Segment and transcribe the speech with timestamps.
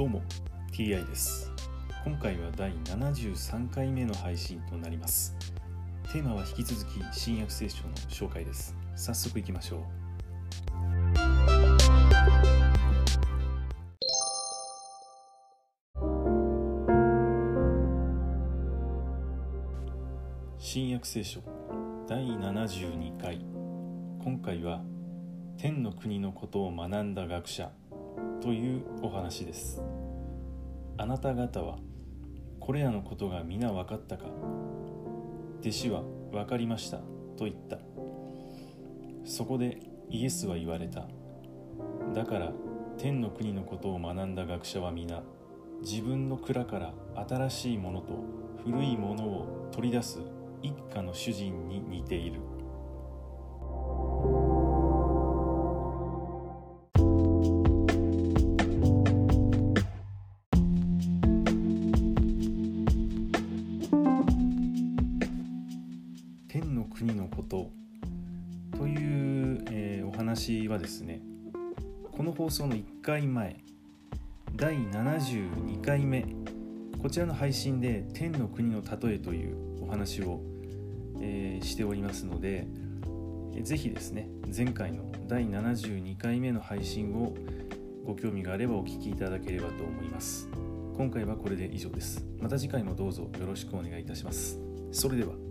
[0.00, 0.22] どうも
[0.72, 1.52] TI です。
[2.06, 5.36] 今回は第73回目の配信となります。
[6.10, 8.74] テーマは引き続き新約聖書の紹介です。
[8.96, 9.80] 早速いきましょう。
[20.58, 21.42] 新約聖書
[22.08, 23.44] 第72回。
[24.24, 24.80] 今回は
[25.58, 27.70] 天の国のことを学んだ学者
[28.40, 29.82] というお話です。
[30.96, 31.78] あなた方は
[32.58, 34.26] これらのことが皆分かったか？
[35.60, 36.02] 弟子は
[36.32, 36.98] 分かりました
[37.36, 37.78] と言った。
[39.24, 41.06] そこでイエスは言われた。
[42.14, 42.52] だから
[42.98, 45.22] 天の国のことを学んだ学者は皆
[45.82, 46.92] 自分の蔵から
[47.28, 48.24] 新しいものと
[48.64, 50.18] 古いものを取り出す
[50.62, 52.40] 一家の主人に似ている。
[67.00, 67.70] 国のこと
[68.76, 71.22] という、えーお話はですね
[72.12, 73.56] この放送の1回前
[74.54, 76.26] 第72回目
[77.00, 80.42] こちらの配信で天の国の例えというお話を、
[81.22, 82.66] えーしておりますので
[83.54, 87.34] えーぜひですね前回の第72回目の配信を
[88.04, 90.48] ご興味があればお聞きいただければと思います。
[90.98, 92.26] 今回はこれで以上です。
[92.40, 94.58] また次回もどうぞよろしくお願いいたします。
[94.92, 95.49] それでは。